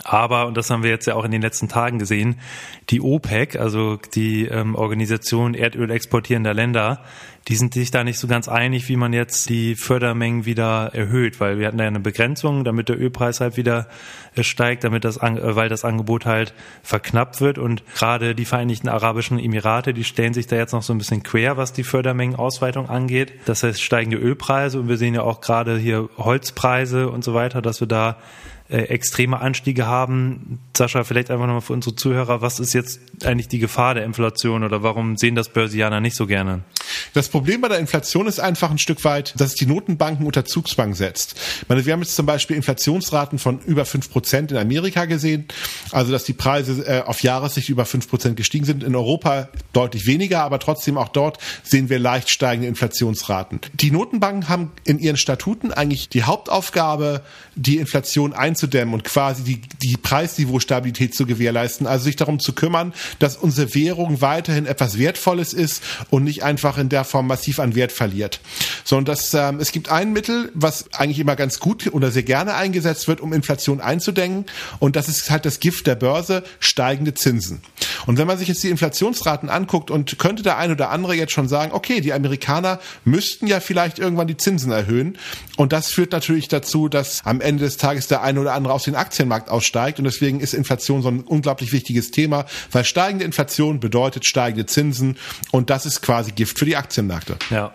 Aber, 0.03 0.47
und 0.47 0.57
das 0.57 0.69
haben 0.69 0.83
wir 0.83 0.89
jetzt 0.89 1.05
ja 1.07 1.15
auch 1.15 1.25
in 1.25 1.31
den 1.31 1.41
letzten 1.41 1.67
Tagen 1.67 1.99
gesehen, 1.99 2.39
die 2.89 3.01
OPEC, 3.01 3.57
also 3.57 3.97
die 4.15 4.45
ähm, 4.45 4.75
Organisation 4.75 5.53
Erdöl 5.53 5.91
exportierender 5.91 6.53
Länder, 6.53 7.01
die 7.47 7.55
sind 7.55 7.73
sich 7.73 7.91
da 7.91 8.03
nicht 8.03 8.19
so 8.19 8.27
ganz 8.27 8.49
einig, 8.49 8.89
wie 8.89 8.97
man 8.97 9.13
jetzt 9.13 9.47
die 9.47 9.75
Fördermengen 9.75 10.45
wieder 10.45 10.91
erhöht, 10.93 11.39
weil 11.39 11.59
wir 11.59 11.67
hatten 11.67 11.79
ja 11.79 11.87
eine 11.87 12.01
Begrenzung, 12.01 12.65
damit 12.65 12.89
der 12.89 12.99
Ölpreis 12.99 13.39
halt 13.39 13.55
wieder 13.55 13.87
äh, 14.35 14.43
steigt, 14.43 14.83
damit 14.83 15.05
das, 15.05 15.17
äh, 15.17 15.55
weil 15.55 15.69
das 15.69 15.85
Angebot 15.85 16.25
halt 16.25 16.53
verknappt 16.83 17.39
wird. 17.39 17.57
Und 17.57 17.83
gerade 17.95 18.35
die 18.35 18.43
Vereinigten 18.43 18.89
Arabischen 18.89 19.39
Emirate, 19.39 19.93
die 19.93 20.03
stellen 20.03 20.33
sich 20.33 20.47
da 20.47 20.57
jetzt 20.57 20.73
noch 20.73 20.83
so 20.83 20.93
ein 20.93 20.97
bisschen 20.97 21.23
quer, 21.23 21.55
was 21.55 21.71
die 21.71 21.83
Fördermengenausweitung 21.83 22.89
angeht. 22.89 23.31
Das 23.45 23.63
heißt 23.63 23.81
steigende 23.81 24.17
Ölpreise. 24.17 24.79
Und 24.79 24.89
wir 24.89 24.97
sehen 24.97 25.13
ja 25.13 25.21
auch 25.21 25.39
gerade 25.39 25.77
hier 25.77 26.09
Holzpreise 26.17 27.09
und 27.09 27.23
so 27.23 27.33
weiter, 27.33 27.61
dass 27.61 27.79
wir 27.79 27.87
da 27.87 28.17
äh, 28.69 28.79
extreme 28.83 29.39
Anstiege 29.39 29.85
haben. 29.85 30.59
Sascha, 30.75 31.03
vielleicht 31.03 31.31
einfach 31.31 31.45
nochmal 31.45 31.61
für 31.61 31.73
unsere 31.73 31.95
Zuhörer, 31.95 32.41
was 32.41 32.59
ist 32.59 32.73
jetzt 32.73 32.99
eigentlich 33.25 33.47
die 33.47 33.59
Gefahr 33.59 33.93
der 33.93 34.03
Inflation 34.03 34.63
oder 34.63 34.83
warum 34.83 35.17
sehen 35.17 35.35
das 35.35 35.49
Börsianer 35.49 36.01
nicht 36.01 36.15
so 36.15 36.27
gerne? 36.27 36.61
Das 37.17 37.29
Problem 37.29 37.61
bei 37.61 37.67
der 37.67 37.79
Inflation 37.79 38.27
ist 38.27 38.39
einfach 38.39 38.69
ein 38.69 38.77
Stück 38.77 39.03
weit, 39.03 39.33
dass 39.37 39.47
es 39.47 39.55
die 39.55 39.65
Notenbanken 39.65 40.23
unter 40.23 40.45
Zugzwang 40.45 40.93
setzt. 40.93 41.33
Ich 41.63 41.67
meine, 41.67 41.83
wir 41.83 41.93
haben 41.93 42.03
jetzt 42.03 42.15
zum 42.15 42.27
Beispiel 42.27 42.55
Inflationsraten 42.55 43.39
von 43.39 43.59
über 43.61 43.85
fünf 43.85 44.11
Prozent 44.11 44.51
in 44.51 44.57
Amerika 44.57 45.05
gesehen, 45.05 45.47
also 45.91 46.11
dass 46.11 46.25
die 46.25 46.33
Preise 46.33 46.85
äh, 46.85 47.01
auf 47.01 47.23
Jahressicht 47.23 47.69
über 47.69 47.85
fünf 47.85 48.07
Prozent 48.07 48.37
gestiegen 48.37 48.65
sind. 48.65 48.83
In 48.83 48.95
Europa 48.95 49.49
deutlich 49.73 50.05
weniger, 50.05 50.43
aber 50.43 50.59
trotzdem 50.59 50.95
auch 50.99 51.07
dort 51.07 51.39
sehen 51.63 51.89
wir 51.89 51.97
leicht 51.97 52.29
steigende 52.29 52.67
Inflationsraten. 52.67 53.61
Die 53.73 53.89
Notenbanken 53.89 54.47
haben 54.47 54.71
in 54.83 54.99
ihren 54.99 55.17
Statuten 55.17 55.73
eigentlich 55.73 56.09
die 56.09 56.21
Hauptaufgabe, 56.21 57.23
die 57.55 57.77
Inflation 57.77 58.33
einzudämmen 58.33 58.93
und 58.93 59.03
quasi 59.03 59.41
die, 59.43 59.61
die 59.81 59.97
Preisniveaustabilität 59.97 61.15
zu 61.15 61.25
gewährleisten, 61.25 61.87
also 61.87 62.03
sich 62.03 62.15
darum 62.15 62.39
zu 62.39 62.53
kümmern, 62.53 62.93
dass 63.17 63.37
unsere 63.37 63.73
Währung 63.73 64.21
weiterhin 64.21 64.67
etwas 64.67 64.99
Wertvolles 64.99 65.53
ist 65.53 65.81
und 66.11 66.23
nicht 66.23 66.43
einfach 66.43 66.77
in 66.77 66.89
der 66.89 67.06
Form 67.07 67.27
massiv 67.27 67.59
an 67.59 67.75
Wert 67.75 67.91
verliert. 67.91 68.39
So, 68.83 68.97
und 68.97 69.07
das, 69.07 69.33
ähm, 69.33 69.59
es 69.59 69.71
gibt 69.71 69.89
ein 69.89 70.13
Mittel, 70.13 70.51
was 70.53 70.93
eigentlich 70.93 71.19
immer 71.19 71.35
ganz 71.35 71.59
gut 71.59 71.87
oder 71.93 72.11
sehr 72.11 72.23
gerne 72.23 72.53
eingesetzt 72.55 73.07
wird, 73.07 73.21
um 73.21 73.33
Inflation 73.33 73.81
einzudämmen, 73.81 74.45
und 74.79 74.95
das 74.95 75.07
ist 75.07 75.29
halt 75.29 75.45
das 75.45 75.59
Gift 75.59 75.87
der 75.87 75.95
Börse, 75.95 76.43
steigende 76.59 77.13
Zinsen. 77.13 77.61
Und 78.05 78.17
wenn 78.17 78.27
man 78.27 78.37
sich 78.37 78.47
jetzt 78.47 78.63
die 78.63 78.69
Inflationsraten 78.69 79.49
anguckt 79.49 79.91
und 79.91 80.19
könnte 80.19 80.43
der 80.43 80.57
ein 80.57 80.71
oder 80.71 80.89
andere 80.89 81.15
jetzt 81.15 81.33
schon 81.33 81.47
sagen, 81.47 81.71
okay, 81.73 82.01
die 82.01 82.13
Amerikaner 82.13 82.79
müssten 83.05 83.47
ja 83.47 83.59
vielleicht 83.59 83.99
irgendwann 83.99 84.27
die 84.27 84.37
Zinsen 84.37 84.71
erhöhen, 84.71 85.17
und 85.57 85.73
das 85.73 85.89
führt 85.89 86.11
natürlich 86.11 86.47
dazu, 86.47 86.87
dass 86.87 87.25
am 87.25 87.41
Ende 87.41 87.63
des 87.63 87.77
Tages 87.77 88.07
der 88.07 88.21
eine 88.21 88.39
oder 88.39 88.53
andere 88.53 88.73
aus 88.73 88.83
dem 88.83 88.95
Aktienmarkt 88.95 89.49
aussteigt. 89.49 89.97
Und 89.97 90.05
deswegen 90.05 90.39
ist 90.39 90.53
Inflation 90.53 91.01
so 91.01 91.09
ein 91.09 91.21
unglaublich 91.21 91.71
wichtiges 91.71 92.11
Thema, 92.11 92.45
weil 92.71 92.85
steigende 92.85 93.25
Inflation 93.25 93.79
bedeutet 93.79 94.25
steigende 94.25 94.67
Zinsen. 94.67 95.17
Und 95.51 95.69
das 95.69 95.85
ist 95.85 96.01
quasi 96.01 96.31
Gift 96.31 96.59
für 96.59 96.65
die 96.65 96.75
Aktienmärkte. 96.87 97.37
Ja. 97.49 97.73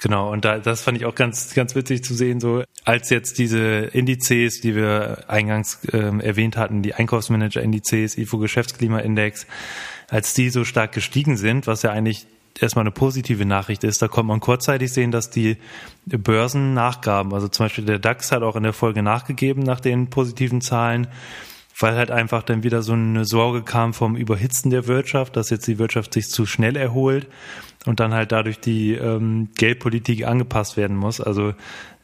Genau, 0.00 0.30
und 0.30 0.44
da, 0.44 0.58
das 0.60 0.82
fand 0.82 0.96
ich 0.96 1.06
auch 1.06 1.14
ganz, 1.16 1.54
ganz 1.54 1.74
witzig 1.74 2.04
zu 2.04 2.14
sehen, 2.14 2.38
so 2.38 2.62
als 2.84 3.10
jetzt 3.10 3.36
diese 3.38 3.58
Indizes, 3.92 4.60
die 4.60 4.76
wir 4.76 5.24
eingangs 5.26 5.80
ähm, 5.92 6.20
erwähnt 6.20 6.56
hatten, 6.56 6.82
die 6.82 6.94
Einkaufsmanager-Indizes, 6.94 8.16
IFO-Geschäftsklimaindex, 8.16 9.48
als 10.08 10.34
die 10.34 10.50
so 10.50 10.64
stark 10.64 10.92
gestiegen 10.92 11.36
sind, 11.36 11.66
was 11.66 11.82
ja 11.82 11.90
eigentlich 11.90 12.28
erstmal 12.60 12.84
eine 12.84 12.92
positive 12.92 13.44
Nachricht 13.44 13.82
ist. 13.82 14.00
Da 14.00 14.06
kommt 14.06 14.28
man 14.28 14.38
kurzzeitig 14.38 14.92
sehen, 14.92 15.10
dass 15.10 15.30
die 15.30 15.56
Börsen 16.06 16.74
nachgaben. 16.74 17.34
Also 17.34 17.48
zum 17.48 17.66
Beispiel 17.66 17.84
der 17.84 17.98
DAX 17.98 18.30
hat 18.30 18.42
auch 18.42 18.54
in 18.54 18.62
der 18.62 18.72
Folge 18.72 19.02
nachgegeben 19.02 19.64
nach 19.64 19.80
den 19.80 20.10
positiven 20.10 20.60
Zahlen, 20.60 21.08
weil 21.78 21.96
halt 21.96 22.10
einfach 22.10 22.42
dann 22.42 22.62
wieder 22.62 22.82
so 22.82 22.92
eine 22.92 23.24
Sorge 23.24 23.62
kam 23.62 23.94
vom 23.94 24.16
Überhitzen 24.16 24.70
der 24.70 24.86
Wirtschaft, 24.86 25.36
dass 25.36 25.50
jetzt 25.50 25.66
die 25.66 25.78
Wirtschaft 25.78 26.12
sich 26.12 26.28
zu 26.28 26.44
schnell 26.44 26.76
erholt 26.76 27.26
und 27.86 28.00
dann 28.00 28.12
halt 28.12 28.32
dadurch 28.32 28.58
die 28.60 28.94
ähm, 28.94 29.50
Geldpolitik 29.56 30.26
angepasst 30.26 30.76
werden 30.76 30.96
muss. 30.96 31.20
Also 31.20 31.54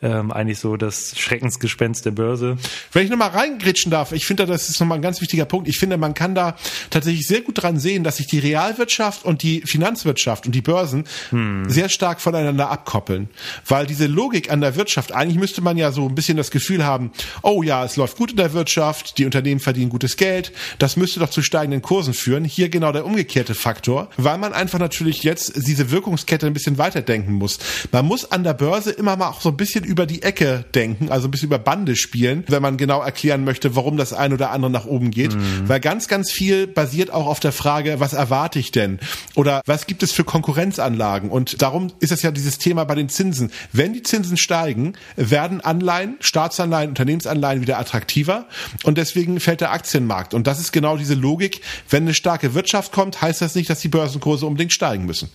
ähm, 0.04 0.30
eigentlich 0.30 0.58
so 0.58 0.76
das 0.76 1.18
Schreckensgespenst 1.18 2.04
der 2.04 2.10
Börse. 2.10 2.58
Wenn 2.92 3.04
ich 3.04 3.10
nochmal 3.10 3.30
reingritschen 3.30 3.90
darf, 3.90 4.12
ich 4.12 4.26
finde, 4.26 4.44
das 4.44 4.68
ist 4.68 4.78
nochmal 4.78 4.98
ein 4.98 5.02
ganz 5.02 5.20
wichtiger 5.20 5.46
Punkt. 5.46 5.66
Ich 5.66 5.78
finde, 5.78 5.96
man 5.96 6.12
kann 6.14 6.34
da 6.34 6.56
tatsächlich 6.90 7.26
sehr 7.26 7.40
gut 7.40 7.62
dran 7.62 7.78
sehen, 7.78 8.04
dass 8.04 8.18
sich 8.18 8.26
die 8.26 8.38
Realwirtschaft 8.38 9.24
und 9.24 9.42
die 9.42 9.62
Finanzwirtschaft 9.62 10.46
und 10.46 10.54
die 10.54 10.60
Börsen 10.60 11.04
hm. 11.30 11.68
sehr 11.68 11.88
stark 11.88 12.20
voneinander 12.20 12.70
abkoppeln. 12.70 13.30
Weil 13.66 13.86
diese 13.86 14.06
Logik 14.06 14.52
an 14.52 14.60
der 14.60 14.76
Wirtschaft, 14.76 15.12
eigentlich 15.12 15.38
müsste 15.38 15.62
man 15.62 15.78
ja 15.78 15.90
so 15.90 16.06
ein 16.06 16.14
bisschen 16.14 16.36
das 16.36 16.50
Gefühl 16.50 16.84
haben, 16.84 17.10
oh 17.42 17.62
ja, 17.62 17.84
es 17.84 17.96
läuft 17.96 18.18
gut 18.18 18.32
in 18.32 18.36
der 18.36 18.52
Wirtschaft, 18.52 19.16
die 19.16 19.24
Unternehmen 19.24 19.60
verdienen 19.60 19.88
gutes 19.88 20.16
Geld, 20.16 20.52
das 20.78 20.96
müsste 20.96 21.20
doch 21.20 21.30
zu 21.30 21.42
steigenden 21.42 21.80
Kursen 21.80 22.12
führen. 22.12 22.44
Hier 22.44 22.68
genau 22.68 22.92
der 22.92 23.06
umgekehrte 23.06 23.54
Faktor, 23.54 24.10
weil 24.18 24.36
man 24.36 24.52
einfach 24.52 24.78
natürlich 24.78 25.22
jetzt 25.22 25.66
diese 25.66 25.90
Wirkungskette 25.90 26.46
ein 26.46 26.52
bisschen 26.52 26.76
weiterdenken 26.76 27.32
muss. 27.32 27.58
Man 27.90 28.04
muss 28.04 28.30
an 28.30 28.44
der 28.44 28.54
Börse 28.54 28.90
immer 28.90 29.16
mal 29.16 29.28
auch 29.28 29.40
so 29.40 29.48
ein 29.48 29.56
bisschen 29.56 29.84
über 29.94 30.06
die 30.06 30.22
Ecke 30.22 30.64
denken, 30.74 31.08
also 31.08 31.28
ein 31.28 31.30
bisschen 31.30 31.46
über 31.46 31.60
Bande 31.60 31.94
spielen, 31.94 32.42
wenn 32.48 32.60
man 32.60 32.76
genau 32.76 33.00
erklären 33.00 33.44
möchte, 33.44 33.76
warum 33.76 33.96
das 33.96 34.12
ein 34.12 34.32
oder 34.32 34.50
andere 34.50 34.72
nach 34.72 34.86
oben 34.86 35.12
geht. 35.12 35.36
Mhm. 35.36 35.68
Weil 35.68 35.78
ganz, 35.78 36.08
ganz 36.08 36.32
viel 36.32 36.66
basiert 36.66 37.12
auch 37.12 37.28
auf 37.28 37.38
der 37.38 37.52
Frage, 37.52 38.00
was 38.00 38.12
erwarte 38.12 38.58
ich 38.58 38.72
denn? 38.72 38.98
Oder 39.36 39.62
was 39.66 39.86
gibt 39.86 40.02
es 40.02 40.10
für 40.10 40.24
Konkurrenzanlagen? 40.24 41.30
Und 41.30 41.62
darum 41.62 41.92
ist 42.00 42.10
es 42.10 42.22
ja 42.22 42.32
dieses 42.32 42.58
Thema 42.58 42.82
bei 42.82 42.96
den 42.96 43.08
Zinsen. 43.08 43.52
Wenn 43.70 43.92
die 43.92 44.02
Zinsen 44.02 44.36
steigen, 44.36 44.94
werden 45.14 45.60
Anleihen, 45.60 46.16
Staatsanleihen, 46.18 46.88
Unternehmensanleihen 46.88 47.62
wieder 47.62 47.78
attraktiver. 47.78 48.46
Und 48.82 48.98
deswegen 48.98 49.38
fällt 49.38 49.60
der 49.60 49.70
Aktienmarkt. 49.70 50.34
Und 50.34 50.48
das 50.48 50.58
ist 50.58 50.72
genau 50.72 50.96
diese 50.96 51.14
Logik. 51.14 51.60
Wenn 51.88 52.02
eine 52.02 52.14
starke 52.14 52.54
Wirtschaft 52.54 52.90
kommt, 52.90 53.22
heißt 53.22 53.42
das 53.42 53.54
nicht, 53.54 53.70
dass 53.70 53.78
die 53.78 53.88
Börsenkurse 53.88 54.44
unbedingt 54.44 54.72
steigen 54.72 55.06
müssen. 55.06 55.30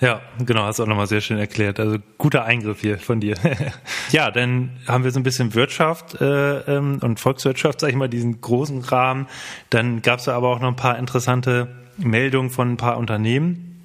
Ja, 0.00 0.20
genau, 0.44 0.64
hast 0.64 0.78
du 0.78 0.82
auch 0.82 0.88
nochmal 0.88 1.06
sehr 1.06 1.22
schön 1.22 1.38
erklärt. 1.38 1.80
Also 1.80 1.96
guter 2.18 2.44
Eingriff 2.44 2.82
hier 2.82 2.98
von 2.98 3.20
dir. 3.20 3.36
ja, 4.10 4.30
dann 4.30 4.70
haben 4.86 5.04
wir 5.04 5.10
so 5.10 5.20
ein 5.20 5.22
bisschen 5.22 5.54
Wirtschaft 5.54 6.20
äh, 6.20 6.58
ähm, 6.60 6.98
und 7.02 7.20
Volkswirtschaft, 7.20 7.80
sag 7.80 7.90
ich 7.90 7.96
mal, 7.96 8.08
diesen 8.08 8.40
großen 8.40 8.80
Rahmen. 8.82 9.26
Dann 9.70 10.02
gab 10.02 10.20
es 10.20 10.28
aber 10.28 10.48
auch 10.48 10.60
noch 10.60 10.68
ein 10.68 10.76
paar 10.76 10.98
interessante 10.98 11.68
Meldungen 11.96 12.50
von 12.50 12.72
ein 12.72 12.76
paar 12.76 12.98
Unternehmen. 12.98 13.82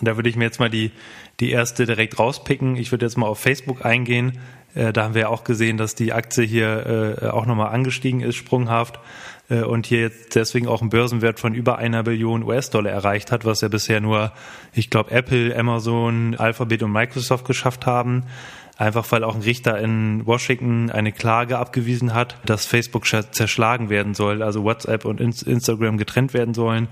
Da 0.00 0.16
würde 0.16 0.28
ich 0.28 0.36
mir 0.36 0.44
jetzt 0.44 0.60
mal 0.60 0.70
die, 0.70 0.92
die 1.40 1.50
erste 1.50 1.84
direkt 1.84 2.18
rauspicken. 2.18 2.76
Ich 2.76 2.92
würde 2.92 3.06
jetzt 3.06 3.16
mal 3.16 3.26
auf 3.26 3.40
Facebook 3.40 3.84
eingehen. 3.84 4.38
Äh, 4.74 4.92
da 4.92 5.04
haben 5.04 5.14
wir 5.14 5.30
auch 5.30 5.44
gesehen, 5.44 5.76
dass 5.76 5.94
die 5.94 6.12
Aktie 6.12 6.44
hier 6.44 7.18
äh, 7.22 7.26
auch 7.26 7.46
nochmal 7.46 7.74
angestiegen 7.74 8.20
ist, 8.20 8.36
sprunghaft. 8.36 9.00
äh, 9.48 9.62
und 9.62 9.86
hier 9.86 10.00
jetzt 10.00 10.36
deswegen 10.36 10.68
auch 10.68 10.80
einen 10.80 10.90
Börsenwert 10.90 11.40
von 11.40 11.54
über 11.54 11.78
einer 11.78 12.04
Billion 12.04 12.44
US-Dollar 12.44 12.90
erreicht 12.90 13.32
hat, 13.32 13.44
was 13.44 13.62
ja 13.62 13.68
bisher 13.68 14.00
nur, 14.00 14.32
ich 14.72 14.90
glaube, 14.90 15.10
Apple, 15.10 15.56
Amazon, 15.56 16.36
Alphabet 16.36 16.82
und 16.82 16.92
Microsoft 16.92 17.44
geschafft 17.46 17.84
haben 17.84 18.24
einfach 18.80 19.04
weil 19.12 19.24
auch 19.24 19.34
ein 19.34 19.42
Richter 19.42 19.78
in 19.78 20.26
Washington 20.26 20.90
eine 20.90 21.12
Klage 21.12 21.58
abgewiesen 21.58 22.14
hat, 22.14 22.38
dass 22.46 22.64
Facebook 22.64 23.06
zerschlagen 23.06 23.90
werden 23.90 24.14
soll, 24.14 24.42
also 24.42 24.64
WhatsApp 24.64 25.04
und 25.04 25.20
Instagram 25.20 25.98
getrennt 25.98 26.32
werden 26.32 26.54
sollen. 26.54 26.88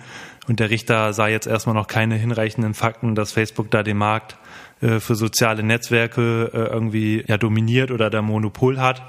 Und 0.47 0.61
der 0.61 0.71
Richter 0.71 1.12
sah 1.14 1.28
jetzt 1.28 1.47
erstmal 1.47 1.75
noch 1.75 1.87
keine 1.87 2.16
hinreichenden 2.16 2.75
Fakten, 2.75 3.14
dass 3.14 3.33
Facebook 3.33 3.71
da 3.71 3.83
den 3.83 3.97
Markt 3.97 4.37
äh, 4.83 5.00
für 5.00 5.14
soziale 5.14 5.62
Netzwerke 5.62 6.50
äh, 6.52 6.59
irgendwie 6.59 7.25
ja 7.26 7.38
dominiert 7.38 7.90
oder 7.90 8.11
da 8.11 8.21
Monopol 8.21 8.78
hat. 8.78 9.02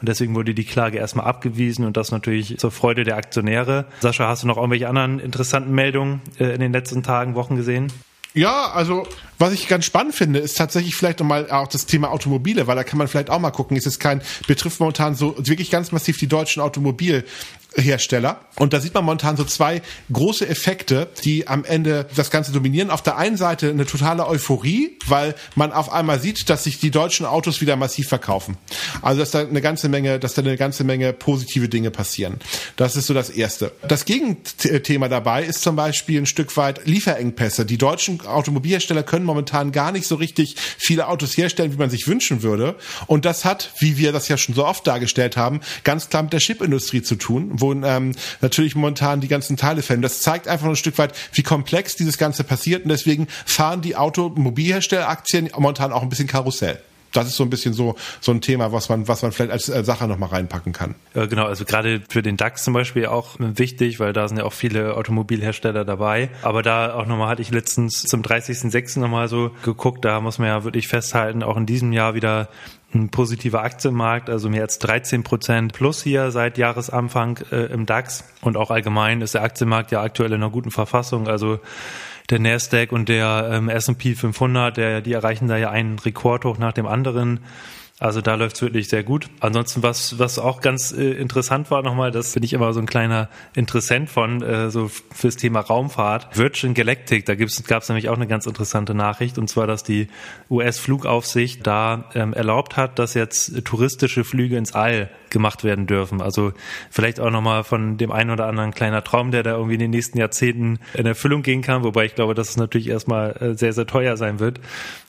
Und 0.00 0.08
deswegen 0.08 0.34
wurde 0.34 0.52
die 0.52 0.64
Klage 0.64 0.98
erstmal 0.98 1.26
abgewiesen 1.26 1.86
und 1.86 1.96
das 1.96 2.12
natürlich 2.12 2.58
zur 2.58 2.70
Freude 2.70 3.04
der 3.04 3.16
Aktionäre. 3.16 3.86
Sascha, 4.00 4.28
hast 4.28 4.42
du 4.42 4.46
noch 4.46 4.58
irgendwelche 4.58 4.88
anderen 4.88 5.20
interessanten 5.20 5.74
Meldungen 5.74 6.20
äh, 6.38 6.52
in 6.54 6.60
den 6.60 6.72
letzten 6.72 7.02
Tagen, 7.02 7.34
Wochen 7.34 7.56
gesehen? 7.56 7.90
Ja, 8.36 8.70
also 8.70 9.06
was 9.38 9.54
ich 9.54 9.66
ganz 9.66 9.86
spannend 9.86 10.14
finde, 10.14 10.40
ist 10.40 10.58
tatsächlich 10.58 10.94
vielleicht 10.94 11.20
nochmal 11.20 11.50
auch 11.50 11.68
das 11.68 11.86
Thema 11.86 12.10
Automobile, 12.10 12.66
weil 12.66 12.76
da 12.76 12.84
kann 12.84 12.98
man 12.98 13.08
vielleicht 13.08 13.30
auch 13.30 13.38
mal 13.38 13.50
gucken. 13.50 13.78
Es 13.78 13.86
ist 13.86 13.98
kein, 13.98 14.20
betrifft 14.46 14.78
momentan 14.78 15.14
so 15.14 15.34
wirklich 15.38 15.70
ganz 15.70 15.90
massiv 15.90 16.18
die 16.18 16.26
deutschen 16.26 16.60
Automobil, 16.62 17.24
Hersteller. 17.74 18.40
Und 18.56 18.72
da 18.72 18.80
sieht 18.80 18.94
man 18.94 19.04
momentan 19.04 19.36
so 19.36 19.44
zwei 19.44 19.82
große 20.12 20.46
Effekte, 20.46 21.08
die 21.24 21.48
am 21.48 21.64
Ende 21.64 22.08
das 22.14 22.30
Ganze 22.30 22.52
dominieren. 22.52 22.90
Auf 22.90 23.02
der 23.02 23.16
einen 23.16 23.36
Seite 23.36 23.70
eine 23.70 23.86
totale 23.86 24.26
Euphorie, 24.26 24.95
weil 25.08 25.34
man 25.54 25.72
auf 25.72 25.92
einmal 25.92 26.20
sieht, 26.20 26.48
dass 26.50 26.64
sich 26.64 26.78
die 26.78 26.90
deutschen 26.90 27.26
Autos 27.26 27.60
wieder 27.60 27.76
massiv 27.76 28.08
verkaufen. 28.08 28.56
Also 29.02 29.20
dass 29.20 29.30
da 29.30 29.40
eine 29.40 29.60
ganze 29.60 29.88
Menge, 29.88 30.18
dass 30.18 30.34
da 30.34 30.42
eine 30.42 30.56
ganze 30.56 30.84
Menge 30.84 31.12
positive 31.12 31.68
Dinge 31.68 31.90
passieren. 31.90 32.38
Das 32.76 32.96
ist 32.96 33.06
so 33.06 33.14
das 33.14 33.30
Erste. 33.30 33.72
Das 33.86 34.04
Gegenthema 34.04 35.08
dabei 35.08 35.44
ist 35.44 35.62
zum 35.62 35.76
Beispiel 35.76 36.20
ein 36.20 36.26
Stück 36.26 36.56
weit 36.56 36.86
Lieferengpässe. 36.86 37.66
Die 37.66 37.78
deutschen 37.78 38.24
Automobilhersteller 38.24 39.02
können 39.02 39.24
momentan 39.24 39.72
gar 39.72 39.92
nicht 39.92 40.06
so 40.06 40.16
richtig 40.16 40.56
viele 40.78 41.08
Autos 41.08 41.36
herstellen, 41.36 41.72
wie 41.72 41.78
man 41.78 41.90
sich 41.90 42.06
wünschen 42.06 42.42
würde. 42.42 42.76
Und 43.06 43.24
das 43.24 43.44
hat, 43.44 43.72
wie 43.78 43.96
wir 43.96 44.12
das 44.12 44.28
ja 44.28 44.36
schon 44.36 44.54
so 44.54 44.66
oft 44.66 44.86
dargestellt 44.86 45.36
haben, 45.36 45.60
ganz 45.84 46.08
klar 46.08 46.22
mit 46.22 46.32
der 46.32 46.40
Chipindustrie 46.40 47.02
zu 47.02 47.16
tun, 47.16 47.50
wo 47.52 47.72
ähm, 47.72 48.12
natürlich 48.40 48.74
momentan 48.74 49.20
die 49.20 49.28
ganzen 49.28 49.56
Teile 49.56 49.82
fällen. 49.82 50.02
Das 50.02 50.20
zeigt 50.20 50.48
einfach 50.48 50.68
ein 50.68 50.76
Stück 50.76 50.98
weit, 50.98 51.14
wie 51.32 51.42
komplex 51.42 51.96
dieses 51.96 52.18
Ganze 52.18 52.44
passiert 52.44 52.84
und 52.84 52.90
deswegen 52.90 53.26
fahren 53.44 53.82
die 53.82 53.96
Automobilherstelleraktien 54.96 55.50
momentan 55.54 55.92
auch 55.92 56.02
ein 56.02 56.08
bisschen 56.08 56.28
Karussell 56.28 56.80
das 57.12 57.28
ist 57.28 57.36
so 57.36 57.44
ein 57.44 57.50
bisschen 57.50 57.72
so 57.72 57.96
so 58.20 58.30
ein 58.30 58.42
Thema, 58.42 58.72
was 58.72 58.90
man 58.90 59.08
was 59.08 59.22
man 59.22 59.32
vielleicht 59.32 59.50
als 59.50 59.68
äh, 59.70 59.82
Sache 59.84 60.06
noch 60.06 60.18
mal 60.18 60.26
reinpacken 60.26 60.74
kann. 60.74 60.96
Ja, 61.14 61.24
genau, 61.24 61.46
also 61.46 61.64
gerade 61.64 62.02
für 62.10 62.20
den 62.20 62.36
DAX 62.36 62.62
zum 62.62 62.74
Beispiel 62.74 63.06
auch 63.06 63.36
wichtig, 63.38 63.98
weil 64.00 64.12
da 64.12 64.28
sind 64.28 64.36
ja 64.36 64.44
auch 64.44 64.52
viele 64.52 64.94
Automobilhersteller 64.96 65.86
dabei. 65.86 66.28
Aber 66.42 66.62
da 66.62 66.94
auch 66.94 67.06
nochmal 67.06 67.28
hatte 67.28 67.40
ich 67.40 67.50
letztens 67.50 68.02
zum 68.02 68.20
30.06. 68.20 68.98
nochmal 68.98 69.28
so 69.28 69.50
geguckt, 69.64 70.04
da 70.04 70.20
muss 70.20 70.38
man 70.38 70.48
ja 70.48 70.64
wirklich 70.64 70.88
festhalten, 70.88 71.42
auch 71.42 71.56
in 71.56 71.64
diesem 71.64 71.92
Jahr 71.94 72.14
wieder 72.14 72.48
ein 72.94 73.08
positiver 73.08 73.62
Aktienmarkt, 73.62 74.28
also 74.28 74.50
mehr 74.50 74.62
als 74.62 74.78
13 74.78 75.22
Prozent 75.22 75.72
plus 75.72 76.02
hier 76.02 76.30
seit 76.30 76.58
Jahresanfang 76.58 77.38
äh, 77.50 77.72
im 77.72 77.86
DAX 77.86 78.24
und 78.42 78.56
auch 78.58 78.70
allgemein 78.70 79.22
ist 79.22 79.34
der 79.34 79.42
Aktienmarkt 79.42 79.90
ja 79.90 80.02
aktuell 80.02 80.32
in 80.32 80.42
einer 80.42 80.50
guten 80.50 80.70
Verfassung. 80.70 81.28
Also 81.28 81.60
der 82.30 82.38
Nasdaq 82.38 82.92
und 82.92 83.08
der 83.08 83.50
ähm, 83.52 83.68
S&P 83.68 84.14
500, 84.14 84.76
der, 84.76 85.00
die 85.00 85.12
erreichen 85.12 85.48
da 85.48 85.56
ja 85.56 85.70
einen 85.70 85.98
Rekordhoch 85.98 86.58
nach 86.58 86.72
dem 86.72 86.86
anderen. 86.86 87.40
Also 87.98 88.20
da 88.20 88.34
läuft's 88.34 88.60
wirklich 88.60 88.88
sehr 88.88 89.02
gut. 89.02 89.30
Ansonsten, 89.40 89.82
was, 89.82 90.18
was 90.18 90.38
auch 90.38 90.60
ganz 90.60 90.92
äh, 90.92 91.12
interessant 91.12 91.70
war 91.70 91.82
nochmal, 91.82 92.10
das 92.10 92.34
bin 92.34 92.42
ich 92.42 92.52
immer 92.52 92.74
so 92.74 92.80
ein 92.80 92.84
kleiner 92.84 93.30
Interessent 93.54 94.10
von, 94.10 94.42
äh, 94.42 94.70
so 94.70 94.90
fürs 95.14 95.36
Thema 95.36 95.60
Raumfahrt. 95.60 96.36
Virgin 96.36 96.74
Galactic, 96.74 97.24
da 97.24 97.34
gibt's, 97.34 97.64
gab's 97.64 97.88
nämlich 97.88 98.10
auch 98.10 98.16
eine 98.16 98.26
ganz 98.26 98.44
interessante 98.44 98.94
Nachricht, 98.94 99.38
und 99.38 99.48
zwar, 99.48 99.66
dass 99.66 99.82
die 99.82 100.08
US-Flugaufsicht 100.50 101.66
da 101.66 102.10
ähm, 102.14 102.34
erlaubt 102.34 102.76
hat, 102.76 102.98
dass 102.98 103.14
jetzt 103.14 103.64
touristische 103.64 104.24
Flüge 104.24 104.58
ins 104.58 104.74
All 104.74 105.08
gemacht 105.30 105.64
werden 105.64 105.86
dürfen. 105.86 106.20
Also 106.20 106.52
vielleicht 106.90 107.20
auch 107.20 107.30
nochmal 107.30 107.64
von 107.64 107.96
dem 107.96 108.12
einen 108.12 108.30
oder 108.30 108.46
anderen 108.46 108.72
kleiner 108.72 109.02
Traum, 109.04 109.30
der 109.30 109.42
da 109.42 109.52
irgendwie 109.52 109.74
in 109.74 109.80
den 109.80 109.90
nächsten 109.90 110.18
Jahrzehnten 110.18 110.78
in 110.94 111.06
Erfüllung 111.06 111.42
gehen 111.42 111.62
kann, 111.62 111.82
wobei 111.82 112.04
ich 112.04 112.14
glaube, 112.14 112.34
dass 112.34 112.50
es 112.50 112.56
natürlich 112.56 112.88
erstmal 112.88 113.32
äh, 113.40 113.54
sehr, 113.54 113.72
sehr 113.72 113.86
teuer 113.86 114.16
sein 114.16 114.38
wird. 114.38 114.60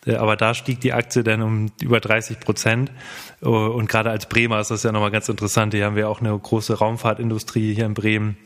Äh, 0.05 0.15
aber 0.15 0.35
da 0.35 0.53
stieg 0.53 0.79
die 0.81 0.93
Aktie 0.93 1.23
dann 1.23 1.41
um 1.41 1.71
über 1.81 1.99
30 1.99 2.39
Prozent. 2.39 2.76
Äh, 3.41 3.47
und 3.47 3.89
gerade 3.89 4.09
als 4.09 4.27
Bremer 4.27 4.59
ist 4.59 4.71
das 4.71 4.83
ja 4.83 4.91
nochmal 4.91 5.11
ganz 5.11 5.29
interessant. 5.29 5.73
Hier 5.73 5.85
haben 5.85 5.95
wir 5.95 6.09
auch 6.09 6.21
eine 6.21 6.37
große 6.37 6.77
Raumfahrtindustrie 6.77 7.73
hier 7.73 7.85
in 7.85 7.93
Bremen 7.93 8.37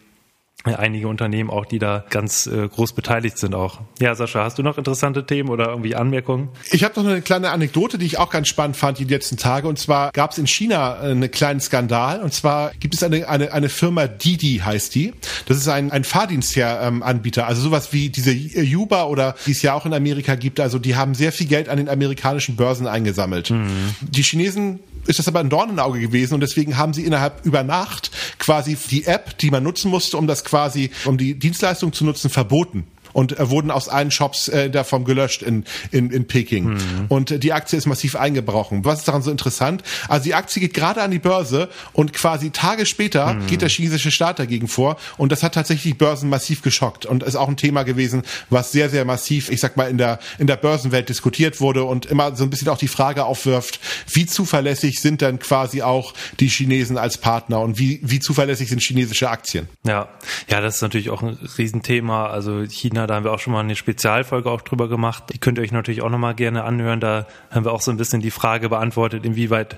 einige 0.64 1.08
Unternehmen 1.08 1.50
auch, 1.50 1.66
die 1.66 1.80
da 1.80 2.06
ganz 2.10 2.46
äh, 2.46 2.68
groß 2.68 2.94
beteiligt 2.94 3.38
sind 3.38 3.56
auch. 3.56 3.80
Ja, 4.00 4.14
Sascha, 4.14 4.44
hast 4.44 4.60
du 4.60 4.64
noch 4.64 4.78
interessante 4.78 5.26
Themen 5.26 5.50
oder 5.50 5.70
irgendwie 5.70 5.96
Anmerkungen? 5.96 6.50
Ich 6.72 6.84
habe 6.84 7.02
noch 7.02 7.10
eine 7.10 7.22
kleine 7.22 7.50
Anekdote, 7.50 7.98
die 7.98 8.06
ich 8.06 8.20
auch 8.20 8.30
ganz 8.30 8.48
spannend 8.48 8.78
fand 8.78 9.00
die 9.00 9.06
letzten 9.06 9.38
Tage. 9.38 9.68
Und 9.68 9.80
zwar 9.80 10.12
gab 10.12 10.32
es 10.32 10.38
in 10.38 10.48
China 10.48 11.02
äh, 11.02 11.12
einen 11.12 11.32
kleinen 11.32 11.60
Skandal. 11.60 12.22
Und 12.22 12.34
zwar 12.34 12.72
gibt 12.80 12.94
es 12.94 13.04
eine, 13.04 13.28
eine, 13.28 13.54
eine 13.54 13.70
Firma 13.70 14.08
Didi, 14.08 14.62
heißt 14.64 14.94
die. 14.94 15.14
Das 15.48 15.58
ist 15.58 15.68
ein, 15.68 15.92
ein 15.92 16.04
Fahrdienstanbieter. 16.04 17.48
Also 17.48 17.62
sowas 17.62 17.92
wie 17.94 18.10
diese 18.10 18.36
Uber 18.76 19.10
oder 19.10 19.36
die 19.48 19.52
es 19.52 19.62
ja 19.62 19.74
auch 19.74 19.86
in 19.86 19.94
Amerika 19.94 20.36
gibt. 20.36 20.60
Also 20.60 20.78
die 20.78 20.96
haben 20.96 21.16
sehr 21.16 21.32
viel 21.32 21.48
Geld 21.48 21.70
an 21.70 21.78
den 21.78 21.90
amerikanischen 21.90 22.56
Börsen 22.56 22.88
eingesammelt. 22.88 23.50
Mhm. 23.50 23.96
Die 24.02 24.22
Chinesen 24.22 24.80
ist 25.08 25.20
das 25.20 25.28
aber 25.28 25.40
ein 25.40 25.50
Dornenauge 25.50 26.00
gewesen 26.00 26.36
und 26.36 26.42
deswegen 26.42 26.78
haben 26.78 26.94
sie 26.94 27.04
innerhalb 27.04 27.46
über 27.46 27.64
Nacht 27.64 28.12
quasi 28.38 28.78
die 28.90 29.06
App, 29.06 29.38
die 29.40 29.50
man 29.50 29.64
nutzen 29.64 29.90
musste, 29.90 30.18
um 30.18 30.28
das 30.28 30.44
quasi, 30.52 30.92
um 31.06 31.18
die 31.18 31.34
Dienstleistung 31.40 31.94
zu 31.94 32.04
nutzen, 32.04 32.30
verboten 32.30 32.86
und 33.14 33.40
äh, 33.40 33.50
wurden 33.50 33.72
aus 33.72 33.90
allen 33.90 34.12
Shops 34.12 34.48
äh, 34.48 34.70
davon 34.70 35.06
gelöscht 35.06 35.42
in, 35.42 35.66
in, 35.92 36.12
in 36.12 36.28
Peking. 36.28 36.74
Mhm. 36.74 36.80
Und 37.10 37.32
äh, 37.32 37.40
die 37.40 37.54
Aktie 37.54 37.78
ist 37.78 37.86
massiv 37.86 38.16
eingebrochen. 38.16 38.86
Was 38.86 39.00
ist 39.00 39.08
daran 39.08 39.22
so 39.22 39.32
interessant? 39.32 39.84
Also 40.08 40.26
die 40.26 40.36
Aktie 40.36 40.62
geht 40.62 40.74
gerade 40.74 41.02
an 41.02 41.12
die 41.12 41.20
Börse 41.20 41.70
und 41.94 42.14
quasi 42.14 42.52
Tage 42.52 42.86
später 42.86 43.34
mhm. 43.34 43.48
geht 43.48 43.62
der 43.62 43.70
chinesische 43.70 44.12
Staat 44.12 44.40
dagegen 44.40 44.68
vor 44.68 44.98
und 45.18 45.32
das 45.32 45.44
hat 45.44 45.54
tatsächlich 45.54 45.98
Börsen 45.98 46.30
massiv 46.30 46.62
geschockt 46.62 47.06
und 47.06 47.24
ist 47.24 47.36
auch 47.36 47.48
ein 47.48 47.58
Thema 47.58 47.84
gewesen, 47.84 48.24
was 48.50 48.72
sehr, 48.72 48.90
sehr 48.90 49.06
massiv, 49.06 49.50
ich 49.50 49.60
sag 49.60 49.78
mal, 49.78 49.90
in 49.90 49.98
der, 49.98 50.20
in 50.38 50.48
der 50.48 50.58
Börsenwelt 50.58 51.10
diskutiert 51.10 51.62
wurde 51.62 51.84
und 51.84 52.06
immer 52.06 52.36
so 52.36 52.44
ein 52.44 52.50
bisschen 52.50 52.70
auch 52.70 52.78
die 52.78 52.88
Frage 52.88 53.26
aufwirft, 53.26 53.80
wie 54.12 54.26
zuverlässig 54.26 55.00
sind 55.00 55.22
denn 55.22 55.40
quasi 55.40 55.82
auch 55.82 56.14
die 56.40 56.48
Chinesen 56.48 56.98
als 56.98 57.18
Partner 57.18 57.62
und 57.62 57.78
wie, 57.78 58.00
wie 58.04 58.20
zuverlässig 58.20 58.70
sind 58.70 58.82
chinesische 58.82 59.30
Aktien? 59.30 59.68
Ja, 59.84 60.10
ja, 60.50 60.62
das 60.62 60.76
ist 60.76 60.82
natürlich 60.82 61.10
auch 61.10 61.22
ein 61.22 61.38
Riesenthema. 61.58 62.28
Also 62.28 62.64
China 62.66 63.01
China, 63.02 63.08
da 63.08 63.16
haben 63.16 63.24
wir 63.24 63.32
auch 63.32 63.40
schon 63.40 63.54
mal 63.54 63.62
eine 63.62 63.76
Spezialfolge 63.76 64.50
auch 64.50 64.62
drüber 64.62 64.88
gemacht. 64.88 65.24
Die 65.34 65.40
könnt 65.40 65.58
ihr 65.58 65.64
euch 65.64 65.72
natürlich 65.72 66.02
auch 66.02 66.10
nochmal 66.10 66.36
gerne 66.36 66.64
anhören. 66.64 67.00
Da 67.00 67.28
haben 67.50 67.66
wir 67.66 67.72
auch 67.72 67.82
so 67.82 67.92
ein 67.92 67.98
bisschen 67.98 68.22
die 68.22 68.32
Frage 68.32 68.70
beantwortet, 68.70 69.26
inwieweit 69.26 69.78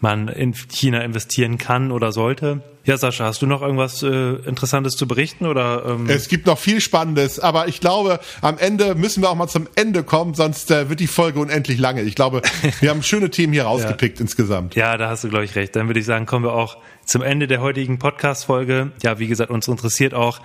man 0.00 0.28
in 0.28 0.54
China 0.54 1.00
investieren 1.00 1.58
kann 1.58 1.92
oder 1.92 2.12
sollte. 2.12 2.62
Ja, 2.84 2.96
Sascha, 2.96 3.26
hast 3.26 3.40
du 3.42 3.46
noch 3.46 3.62
irgendwas 3.62 4.02
äh, 4.02 4.08
Interessantes 4.08 4.94
zu 4.94 5.06
berichten 5.06 5.46
oder? 5.46 5.84
Ähm? 5.86 6.08
Es 6.08 6.28
gibt 6.28 6.46
noch 6.46 6.58
viel 6.58 6.80
Spannendes, 6.80 7.38
aber 7.38 7.68
ich 7.68 7.78
glaube, 7.78 8.18
am 8.40 8.58
Ende 8.58 8.96
müssen 8.96 9.22
wir 9.22 9.30
auch 9.30 9.36
mal 9.36 9.46
zum 9.46 9.68
Ende 9.76 10.02
kommen, 10.02 10.34
sonst 10.34 10.70
äh, 10.72 10.88
wird 10.88 10.98
die 10.98 11.06
Folge 11.06 11.38
unendlich 11.38 11.78
lange. 11.78 12.02
Ich 12.02 12.16
glaube, 12.16 12.42
wir 12.80 12.90
haben 12.90 13.04
schöne 13.04 13.30
Themen 13.30 13.52
hier 13.52 13.64
rausgepickt 13.64 14.18
ja. 14.18 14.22
insgesamt. 14.22 14.74
Ja, 14.74 14.96
da 14.96 15.10
hast 15.10 15.22
du 15.22 15.28
glaube 15.28 15.44
ich 15.44 15.54
recht. 15.54 15.76
Dann 15.76 15.86
würde 15.86 16.00
ich 16.00 16.06
sagen, 16.06 16.26
kommen 16.26 16.44
wir 16.44 16.54
auch 16.54 16.78
zum 17.12 17.20
Ende 17.20 17.46
der 17.46 17.60
heutigen 17.60 17.98
Podcast-Folge. 17.98 18.90
Ja, 19.02 19.18
wie 19.18 19.26
gesagt, 19.26 19.50
uns 19.50 19.68
interessiert 19.68 20.14
auch, 20.14 20.40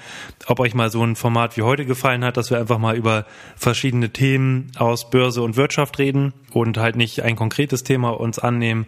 ob 0.47 0.59
euch 0.59 0.73
mal 0.73 0.91
so 0.91 1.01
ein 1.01 1.15
Format 1.15 1.55
wie 1.55 1.61
heute 1.61 1.85
gefallen 1.85 2.25
hat, 2.25 2.35
dass 2.35 2.51
wir 2.51 2.59
einfach 2.59 2.77
mal 2.77 2.97
über 2.97 3.25
verschiedene 3.55 4.09
Themen 4.09 4.69
aus 4.77 5.09
Börse 5.09 5.43
und 5.43 5.55
Wirtschaft 5.55 5.97
reden 5.97 6.33
und 6.51 6.77
halt 6.77 6.97
nicht 6.97 7.23
ein 7.23 7.37
konkretes 7.37 7.85
Thema 7.85 8.09
uns 8.09 8.37
annehmen. 8.37 8.85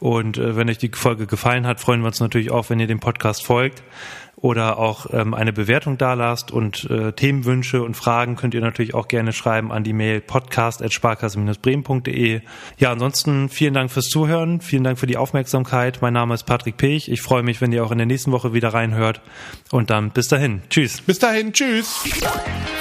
Und 0.00 0.36
äh, 0.36 0.54
wenn 0.54 0.68
euch 0.68 0.76
die 0.76 0.90
Folge 0.92 1.26
gefallen 1.26 1.66
hat, 1.66 1.80
freuen 1.80 2.02
wir 2.02 2.08
uns 2.08 2.20
natürlich 2.20 2.50
auch, 2.50 2.68
wenn 2.68 2.78
ihr 2.78 2.86
dem 2.86 3.00
Podcast 3.00 3.42
folgt 3.42 3.82
oder 4.44 4.78
auch 4.78 5.06
ähm, 5.10 5.32
eine 5.32 5.54
Bewertung 5.54 5.96
dalasst 5.96 6.52
und 6.52 6.84
äh, 6.90 7.12
Themenwünsche 7.12 7.82
und 7.82 7.94
Fragen 7.94 8.36
könnt 8.36 8.52
ihr 8.52 8.60
natürlich 8.60 8.92
auch 8.92 9.08
gerne 9.08 9.32
schreiben 9.32 9.72
an 9.72 9.84
die 9.84 9.94
Mail 9.94 10.20
podcast@sparkasse-bremen.de. 10.20 12.42
Ja, 12.76 12.92
ansonsten 12.92 13.48
vielen 13.48 13.72
Dank 13.72 13.90
fürs 13.90 14.08
Zuhören, 14.08 14.60
vielen 14.60 14.84
Dank 14.84 14.98
für 14.98 15.06
die 15.06 15.16
Aufmerksamkeit. 15.16 16.02
Mein 16.02 16.12
Name 16.12 16.34
ist 16.34 16.42
Patrick 16.42 16.76
Pech. 16.76 17.08
Ich 17.08 17.22
freue 17.22 17.42
mich, 17.42 17.62
wenn 17.62 17.72
ihr 17.72 17.86
auch 17.86 17.90
in 17.90 17.96
der 17.96 18.06
nächsten 18.06 18.32
Woche 18.32 18.52
wieder 18.52 18.74
reinhört 18.74 19.22
und 19.70 19.88
dann 19.88 20.10
bis 20.10 20.28
dahin. 20.28 20.60
Tschüss. 20.68 21.00
Bis 21.00 21.18
dahin, 21.18 21.54
tschüss. 21.54 22.04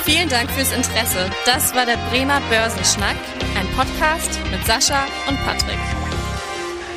Vielen 0.04 0.28
Dank 0.28 0.52
fürs 0.52 0.76
Interesse. 0.76 1.30
Das 1.46 1.74
war 1.74 1.86
der 1.86 1.96
Bremer 2.12 2.42
Börsenschnack, 2.50 3.16
ein 3.58 3.68
Podcast 3.78 4.38
mit 4.52 4.66
Sascha 4.66 5.06
und 5.30 5.38
Patrick. 5.46 5.80